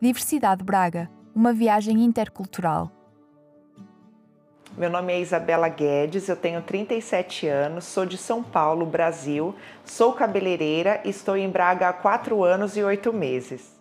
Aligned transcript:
Diversidade 0.00 0.62
Braga, 0.62 1.10
uma 1.34 1.52
viagem 1.52 2.04
intercultural. 2.04 2.88
Meu 4.76 4.88
nome 4.88 5.12
é 5.12 5.20
Isabela 5.20 5.68
Guedes, 5.68 6.28
eu 6.28 6.36
tenho 6.36 6.62
37 6.62 7.48
anos, 7.48 7.82
sou 7.82 8.06
de 8.06 8.16
São 8.16 8.40
Paulo, 8.40 8.86
Brasil, 8.86 9.56
sou 9.84 10.12
cabeleireira 10.12 11.00
e 11.04 11.10
estou 11.10 11.36
em 11.36 11.50
Braga 11.50 11.88
há 11.88 11.92
4 11.92 12.44
anos 12.44 12.76
e 12.76 12.82
8 12.84 13.12
meses. 13.12 13.76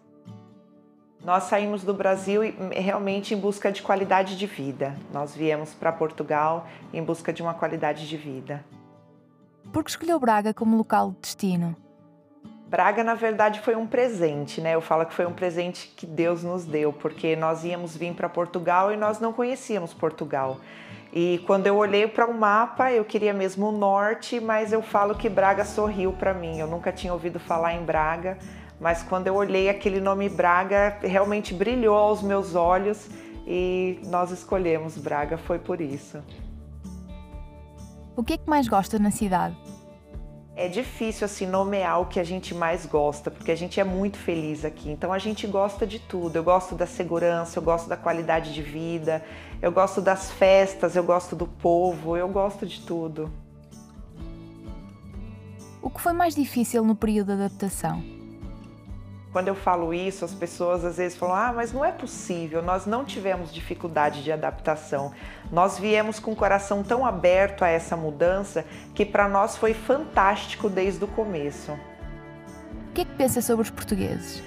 Nós 1.23 1.43
saímos 1.43 1.83
do 1.83 1.93
Brasil 1.93 2.41
realmente 2.71 3.35
em 3.35 3.39
busca 3.39 3.71
de 3.71 3.83
qualidade 3.83 4.35
de 4.35 4.47
vida. 4.47 4.95
Nós 5.13 5.35
viemos 5.35 5.75
para 5.75 5.91
Portugal 5.91 6.65
em 6.91 7.03
busca 7.03 7.31
de 7.31 7.43
uma 7.43 7.53
qualidade 7.53 8.09
de 8.09 8.17
vida. 8.17 8.65
Por 9.71 9.83
que 9.83 9.91
escolheu 9.91 10.19
Braga 10.19 10.51
como 10.51 10.77
local 10.77 11.11
de 11.11 11.19
destino? 11.21 11.75
Braga, 12.69 13.01
na 13.01 13.13
verdade, 13.13 13.61
foi 13.61 13.77
um 13.77 13.87
presente, 13.87 14.59
né? 14.59 14.75
Eu 14.75 14.81
falo 14.81 15.05
que 15.05 15.13
foi 15.13 15.25
um 15.25 15.31
presente 15.31 15.87
que 15.95 16.05
Deus 16.05 16.43
nos 16.43 16.65
deu, 16.65 16.91
porque 16.91 17.33
nós 17.33 17.63
íamos 17.63 17.95
vir 17.95 18.13
para 18.13 18.27
Portugal 18.27 18.91
e 18.91 18.97
nós 18.97 19.21
não 19.21 19.31
conhecíamos 19.31 19.93
Portugal. 19.93 20.57
E 21.13 21.41
quando 21.47 21.65
eu 21.67 21.77
olhei 21.77 22.07
para 22.07 22.27
o 22.27 22.31
um 22.31 22.37
mapa, 22.37 22.91
eu 22.91 23.05
queria 23.05 23.33
mesmo 23.33 23.69
o 23.69 23.71
norte, 23.71 24.41
mas 24.41 24.73
eu 24.73 24.81
falo 24.81 25.15
que 25.15 25.29
Braga 25.29 25.63
sorriu 25.63 26.11
para 26.11 26.33
mim. 26.33 26.59
Eu 26.59 26.67
nunca 26.67 26.91
tinha 26.91 27.13
ouvido 27.13 27.39
falar 27.39 27.73
em 27.73 27.85
Braga, 27.85 28.37
mas 28.81 29.01
quando 29.01 29.27
eu 29.27 29.35
olhei 29.35 29.69
aquele 29.69 30.01
nome 30.01 30.27
Braga, 30.27 30.97
realmente 31.01 31.53
brilhou 31.53 31.95
aos 31.95 32.21
meus 32.21 32.53
olhos 32.53 33.09
e 33.47 34.01
nós 34.07 34.29
escolhemos 34.29 34.97
Braga, 34.97 35.37
foi 35.37 35.57
por 35.57 35.79
isso. 35.79 36.21
O 38.13 38.23
que 38.25 38.33
é 38.33 38.37
que 38.37 38.49
mais 38.49 38.67
gosta 38.67 38.99
na 38.99 39.09
cidade? 39.09 39.55
É 40.57 40.67
difícil 40.67 41.23
assim 41.23 41.45
nomear 41.45 42.01
o 42.01 42.07
que 42.07 42.19
a 42.19 42.23
gente 42.23 42.55
mais 42.55 42.83
gosta, 42.83 43.29
porque 43.29 43.51
a 43.51 43.55
gente 43.55 43.79
é 43.79 43.83
muito 43.83 44.17
feliz 44.17 44.65
aqui. 44.65 44.89
Então 44.89 45.13
a 45.13 45.19
gente 45.19 45.45
gosta 45.45 45.85
de 45.85 45.99
tudo. 45.99 46.35
Eu 46.35 46.43
gosto 46.43 46.73
da 46.73 46.87
segurança, 46.87 47.59
eu 47.59 47.63
gosto 47.63 47.87
da 47.87 47.95
qualidade 47.95 48.51
de 48.51 48.63
vida, 48.63 49.23
eu 49.61 49.71
gosto 49.71 50.01
das 50.01 50.31
festas, 50.31 50.95
eu 50.95 51.03
gosto 51.03 51.35
do 51.35 51.45
povo, 51.45 52.17
eu 52.17 52.27
gosto 52.27 52.65
de 52.65 52.81
tudo. 52.81 53.31
O 55.79 55.91
que 55.91 56.01
foi 56.01 56.11
mais 56.11 56.33
difícil 56.33 56.83
no 56.83 56.95
período 56.95 57.27
de 57.27 57.43
adaptação? 57.43 58.16
Quando 59.37 59.49
eu 59.49 59.55
falo 59.55 59.93
isso, 59.93 60.25
as 60.25 60.33
pessoas 60.33 60.83
às 60.83 60.97
vezes 60.97 61.15
falam: 61.15 61.35
ah, 61.35 61.53
mas 61.55 61.71
não 61.71 61.85
é 61.85 61.91
possível, 61.91 62.59
nós 62.63 62.87
não 62.87 63.05
tivemos 63.05 63.53
dificuldade 63.53 64.23
de 64.23 64.31
adaptação. 64.31 65.11
Nós 65.51 65.77
viemos 65.77 66.17
com 66.17 66.31
o 66.31 66.35
coração 66.35 66.81
tão 66.81 67.05
aberto 67.05 67.61
a 67.61 67.67
essa 67.67 67.95
mudança 67.95 68.65
que 68.95 69.05
para 69.05 69.29
nós 69.29 69.55
foi 69.55 69.75
fantástico 69.75 70.67
desde 70.67 71.03
o 71.03 71.07
começo. 71.07 71.71
O 71.71 72.93
que 72.95 73.01
é 73.01 73.05
que 73.05 73.11
pensa 73.11 73.39
sobre 73.39 73.61
os 73.61 73.69
portugueses? 73.69 74.41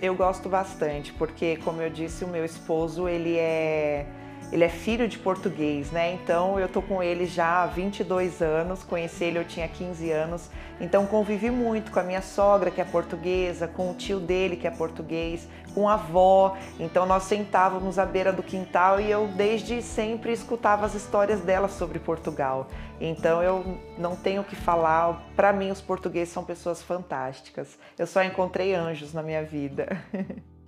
Eu 0.00 0.14
gosto 0.14 0.48
bastante, 0.48 1.12
porque, 1.14 1.56
como 1.56 1.82
eu 1.82 1.90
disse, 1.90 2.24
o 2.24 2.28
meu 2.28 2.44
esposo 2.44 3.08
ele 3.08 3.36
é 3.36 4.06
ele 4.50 4.64
é 4.64 4.68
filho 4.68 5.08
de 5.08 5.18
português, 5.18 5.90
né? 5.90 6.12
Então 6.12 6.58
eu 6.58 6.68
tô 6.68 6.82
com 6.82 7.02
ele 7.02 7.26
já 7.26 7.62
há 7.62 7.66
22 7.66 8.42
anos, 8.42 8.82
conheci 8.82 9.24
ele 9.24 9.38
eu 9.38 9.44
tinha 9.44 9.68
15 9.68 10.10
anos, 10.10 10.50
então 10.80 11.06
convivi 11.06 11.50
muito 11.50 11.90
com 11.90 12.00
a 12.00 12.02
minha 12.02 12.20
sogra 12.20 12.70
que 12.70 12.80
é 12.80 12.84
portuguesa, 12.84 13.68
com 13.68 13.90
o 13.90 13.94
tio 13.94 14.20
dele 14.20 14.56
que 14.56 14.66
é 14.66 14.70
português, 14.70 15.48
com 15.74 15.88
a 15.88 15.94
avó. 15.94 16.56
Então 16.78 17.06
nós 17.06 17.24
sentávamos 17.24 17.98
à 17.98 18.04
beira 18.04 18.32
do 18.32 18.42
quintal 18.42 19.00
e 19.00 19.10
eu 19.10 19.28
desde 19.28 19.80
sempre 19.82 20.32
escutava 20.32 20.86
as 20.86 20.94
histórias 20.94 21.40
dela 21.40 21.68
sobre 21.68 21.98
Portugal. 21.98 22.68
Então 23.00 23.42
eu 23.42 23.78
não 23.98 24.14
tenho 24.14 24.42
o 24.42 24.44
que 24.44 24.56
falar, 24.56 25.22
para 25.34 25.52
mim 25.52 25.70
os 25.70 25.80
portugueses 25.80 26.32
são 26.32 26.44
pessoas 26.44 26.82
fantásticas. 26.82 27.78
Eu 27.98 28.06
só 28.06 28.22
encontrei 28.22 28.74
anjos 28.74 29.12
na 29.12 29.22
minha 29.22 29.42
vida. 29.42 29.88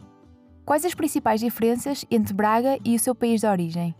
Quais 0.64 0.82
as 0.86 0.94
principais 0.94 1.40
diferenças 1.40 2.06
entre 2.10 2.32
Braga 2.32 2.78
e 2.82 2.96
o 2.96 2.98
seu 2.98 3.14
país 3.14 3.42
de 3.42 3.46
origem? 3.46 3.94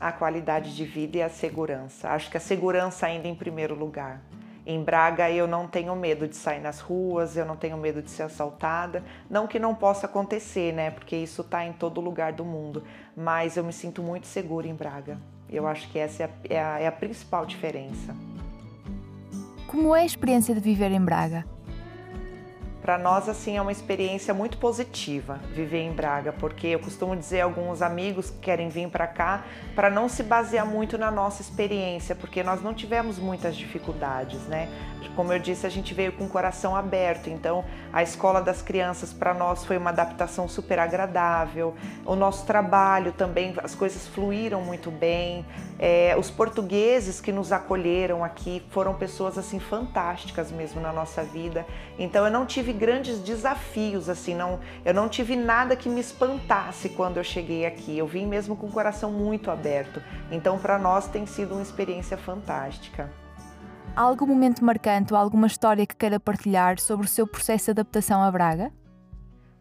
A 0.00 0.10
qualidade 0.10 0.74
de 0.74 0.86
vida 0.86 1.18
e 1.18 1.22
a 1.22 1.28
segurança. 1.28 2.08
Acho 2.08 2.30
que 2.30 2.38
a 2.38 2.40
segurança 2.40 3.04
ainda 3.04 3.28
em 3.28 3.34
primeiro 3.34 3.74
lugar. 3.74 4.22
Em 4.64 4.82
Braga 4.82 5.30
eu 5.30 5.46
não 5.46 5.68
tenho 5.68 5.94
medo 5.94 6.26
de 6.26 6.34
sair 6.34 6.60
nas 6.60 6.80
ruas, 6.80 7.36
eu 7.36 7.44
não 7.44 7.56
tenho 7.56 7.76
medo 7.76 8.00
de 8.00 8.10
ser 8.10 8.22
assaltada. 8.22 9.04
Não 9.28 9.46
que 9.46 9.58
não 9.58 9.74
possa 9.74 10.06
acontecer, 10.06 10.72
né? 10.72 10.90
Porque 10.90 11.14
isso 11.14 11.42
está 11.42 11.62
em 11.62 11.74
todo 11.74 12.00
lugar 12.00 12.32
do 12.32 12.44
mundo. 12.44 12.82
Mas 13.14 13.58
eu 13.58 13.64
me 13.64 13.72
sinto 13.72 14.02
muito 14.02 14.26
segura 14.26 14.66
em 14.66 14.74
Braga. 14.74 15.18
Eu 15.46 15.66
acho 15.66 15.90
que 15.90 15.98
essa 15.98 16.22
é 16.22 16.26
a, 16.26 16.30
é 16.54 16.62
a, 16.62 16.80
é 16.80 16.86
a 16.86 16.92
principal 16.92 17.44
diferença. 17.44 18.16
Como 19.66 19.94
é 19.94 20.00
a 20.00 20.06
experiência 20.06 20.54
de 20.54 20.60
viver 20.60 20.90
em 20.90 21.04
Braga? 21.04 21.44
Para 22.82 22.96
nós 22.96 23.28
assim 23.28 23.56
é 23.56 23.62
uma 23.62 23.72
experiência 23.72 24.32
muito 24.32 24.58
positiva 24.58 25.38
viver 25.52 25.80
em 25.80 25.92
Braga, 25.92 26.32
porque 26.32 26.68
eu 26.68 26.78
costumo 26.78 27.14
dizer 27.14 27.40
a 27.40 27.44
alguns 27.44 27.82
amigos 27.82 28.30
que 28.30 28.38
querem 28.38 28.68
vir 28.68 28.88
para 28.88 29.06
cá 29.06 29.44
para 29.74 29.90
não 29.90 30.08
se 30.08 30.22
basear 30.22 30.66
muito 30.66 30.96
na 30.96 31.10
nossa 31.10 31.42
experiência, 31.42 32.14
porque 32.14 32.42
nós 32.42 32.62
não 32.62 32.72
tivemos 32.72 33.18
muitas 33.18 33.56
dificuldades, 33.56 34.40
né? 34.46 34.68
Como 35.20 35.32
eu 35.32 35.38
disse, 35.38 35.66
a 35.66 35.70
gente 35.70 35.92
veio 35.92 36.12
com 36.12 36.24
o 36.24 36.28
coração 36.28 36.74
aberto, 36.74 37.28
então 37.28 37.64
a 37.92 38.02
escola 38.02 38.40
das 38.40 38.62
crianças 38.62 39.12
para 39.12 39.34
nós 39.34 39.64
foi 39.64 39.76
uma 39.76 39.90
adaptação 39.90 40.48
super 40.48 40.78
agradável. 40.78 41.74
O 42.06 42.14
nosso 42.14 42.46
trabalho 42.46 43.12
também, 43.12 43.54
as 43.62 43.74
coisas 43.74 44.06
fluíram 44.06 44.62
muito 44.62 44.90
bem. 44.90 45.44
É, 45.78 46.14
os 46.18 46.30
portugueses 46.30 47.20
que 47.20 47.32
nos 47.32 47.52
acolheram 47.52 48.22
aqui 48.24 48.62
foram 48.70 48.94
pessoas 48.94 49.36
assim 49.36 49.58
fantásticas 49.58 50.50
mesmo 50.50 50.80
na 50.80 50.92
nossa 50.92 51.22
vida. 51.22 51.66
Então 51.98 52.24
eu 52.24 52.30
não 52.30 52.46
tive 52.46 52.69
grandes 52.72 53.18
desafios 53.18 54.08
assim, 54.08 54.34
não, 54.34 54.60
eu 54.84 54.94
não 54.94 55.08
tive 55.08 55.36
nada 55.36 55.76
que 55.76 55.88
me 55.88 56.00
espantasse 56.00 56.88
quando 56.90 57.16
eu 57.16 57.24
cheguei 57.24 57.66
aqui. 57.66 57.96
Eu 57.96 58.06
vim 58.06 58.26
mesmo 58.26 58.56
com 58.56 58.66
o 58.66 58.72
coração 58.72 59.10
muito 59.12 59.50
aberto. 59.50 60.02
Então 60.30 60.58
para 60.58 60.78
nós 60.78 61.08
tem 61.08 61.26
sido 61.26 61.52
uma 61.52 61.62
experiência 61.62 62.16
fantástica. 62.16 63.10
Há 63.94 64.02
algum 64.02 64.26
momento 64.26 64.64
marcante 64.64 65.12
ou 65.12 65.18
alguma 65.18 65.46
história 65.46 65.86
que 65.86 65.96
queira 65.96 66.20
partilhar 66.20 66.78
sobre 66.78 67.06
o 67.06 67.08
seu 67.08 67.26
processo 67.26 67.66
de 67.66 67.70
adaptação 67.72 68.22
a 68.22 68.30
Braga? 68.30 68.72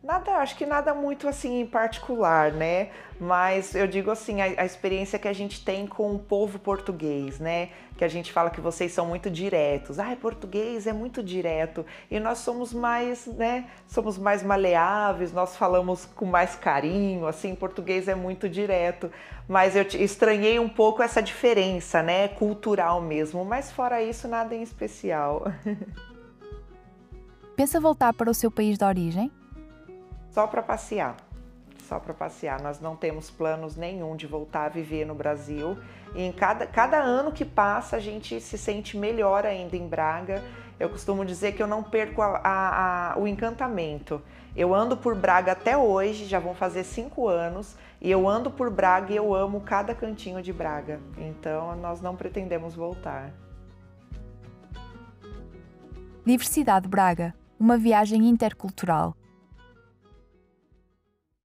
Nada, 0.10 0.38
acho 0.38 0.58
que 0.58 0.66
nada 0.66 0.92
muito 0.96 1.28
assim 1.28 1.62
em 1.62 1.68
particular, 1.68 2.52
né? 2.52 2.90
Mas 3.20 3.76
eu 3.76 3.86
digo 3.86 4.10
assim, 4.10 4.42
a, 4.42 4.46
a, 4.46 4.66
experiência 4.66 5.20
que 5.20 5.28
a 5.28 5.34
gente 5.34 5.64
tem 5.64 5.86
com 5.86 6.16
o 6.16 6.18
povo 6.18 6.58
português, 6.58 7.40
né? 7.40 7.70
Que 7.96 8.04
a 8.04 8.08
gente 8.08 8.34
fala 8.34 8.50
que 8.50 8.60
vocês 8.60 8.92
são 8.92 9.06
muito 9.06 9.30
diretos. 9.30 10.00
Ah, 10.00 10.18
português 10.20 10.88
é 10.88 10.94
muito 10.94 11.22
direto. 11.22 11.86
E 12.10 12.20
nós 12.20 12.40
somos 12.40 12.74
mais, 12.74 13.28
né? 13.28 13.70
Somos 13.88 14.18
mais 14.18 14.42
maleáveis, 14.42 15.32
nós 15.32 15.56
falamos 15.56 16.06
com 16.06 16.26
mais 16.26 16.56
carinho, 16.56 17.28
assim, 17.28 17.54
português 17.54 18.08
é 18.08 18.16
muito 18.16 18.50
direto. 18.50 19.12
Mas 19.48 19.76
eu 19.76 19.84
estranhei 19.84 20.58
um 20.58 20.70
pouco 20.70 21.04
essa 21.04 21.22
diferença, 21.22 22.02
né? 22.02 22.30
Cultural 22.30 23.00
mesmo. 23.00 23.46
Mas 23.46 23.72
fora 23.72 24.02
isso, 24.02 24.28
nada 24.28 24.56
em 24.56 24.64
especial. 24.64 25.44
Pensa 27.56 27.80
voltar 27.80 28.12
para 28.12 28.32
o 28.32 28.34
seu 28.34 28.50
país 28.50 28.76
de 28.76 28.84
origem? 28.84 29.32
Só 30.40 30.48
para 30.48 30.64
passear. 30.64 31.18
Só 31.84 32.00
para 32.00 32.14
passear. 32.14 32.62
Nós 32.62 32.80
não 32.80 32.96
temos 32.96 33.30
planos 33.30 33.76
nenhum 33.76 34.16
de 34.16 34.26
voltar 34.26 34.68
a 34.68 34.70
viver 34.70 35.06
no 35.06 35.14
Brasil. 35.14 35.78
E 36.16 36.22
em 36.22 36.32
cada, 36.32 36.66
cada 36.66 36.98
ano 36.98 37.34
que 37.34 37.44
passa, 37.44 37.98
a 37.98 38.00
gente 38.00 38.40
se 38.40 38.58
sente 38.58 38.96
melhor 38.96 39.46
ainda 39.46 39.76
em 39.76 39.86
Braga. 39.86 40.42
Eu 40.80 40.90
costumo 40.90 41.26
dizer 41.26 41.52
que 41.52 41.62
eu 41.62 41.68
não 41.68 41.84
perco 41.84 42.22
a, 42.22 42.40
a, 42.42 43.12
a, 43.12 43.20
o 43.20 43.28
encantamento. 43.28 44.22
Eu 44.56 44.74
ando 44.74 44.96
por 44.96 45.14
Braga 45.14 45.52
até 45.52 45.76
hoje, 45.76 46.26
já 46.26 46.40
vão 46.40 46.56
fazer 46.56 46.86
cinco 46.86 47.28
anos, 47.28 47.76
e 48.00 48.10
eu 48.10 48.26
ando 48.26 48.50
por 48.50 48.70
Braga 48.70 49.12
e 49.12 49.18
eu 49.18 49.36
amo 49.36 49.60
cada 49.60 49.94
cantinho 49.94 50.42
de 50.42 50.54
Braga. 50.54 51.02
Então, 51.18 51.76
nós 51.76 52.00
não 52.00 52.16
pretendemos 52.16 52.76
voltar. 52.76 53.34
Diversidade 56.26 56.88
Braga, 56.88 57.36
uma 57.60 57.78
viagem 57.78 58.26
intercultural 58.30 59.18